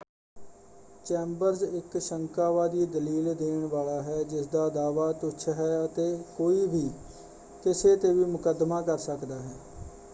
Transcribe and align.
Chambers 1.05 1.63
ਇੱਕ 1.63 1.97
ਸ਼ੰਕਾਵਾਦੀ 1.97 2.85
ਦਲੀਲ 2.85 3.33
ਦੇਣ 3.35 3.65
ਵਾਲਾ 3.65 4.01
ਹੈ 4.01 4.23
ਜਿਸਦਾ 4.23 4.67
ਦਾਅਵਾ 4.69 5.11
ਤੁੱਛ 5.21 5.47
ਹੈ 5.49 5.69
ਅਤੇ 5.85 6.07
ਕੋਈ 6.37 6.65
ਵੀ 6.67 6.89
ਕਿਸੇ 7.63 7.95
'ਤੇ 7.97 8.13
ਵੀ 8.13 8.25
ਮੁੱਕਦਮਾ 8.25 8.81
ਕਰ 8.81 8.97
ਸਕਦਾ 8.97 9.39
ਹੈ। 9.39 9.53